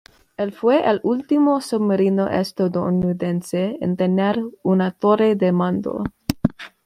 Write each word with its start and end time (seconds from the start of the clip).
El 0.35 0.51
fue 0.51 0.89
el 0.89 0.99
último 1.03 1.61
submarino 1.61 2.27
estadounidense 2.27 3.77
en 3.81 3.95
tener 3.97 4.41
una 4.63 4.89
torre 4.89 5.35
de 5.35 5.51
mando. 5.51 6.01